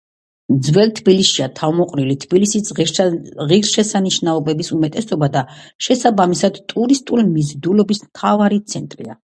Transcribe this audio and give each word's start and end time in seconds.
ძველ 0.67 0.93
თბილისშია 0.99 1.49
თავმოყრილი 1.59 2.15
თბილისის 2.23 2.73
ღირსშესანიშნაობების 2.79 4.75
უმეტესობა 4.79 5.31
და 5.37 5.45
შესაბამისად, 5.89 6.63
ტურისტული 6.75 7.29
მიზიდულობის 7.39 8.07
მთავარი 8.11 8.65
ცენტრია. 8.75 9.23